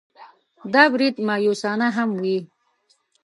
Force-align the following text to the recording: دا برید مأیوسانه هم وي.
دا 0.73 0.83
برید 0.93 1.15
مأیوسانه 1.27 1.87
هم 1.97 2.09
وي. 2.21 2.37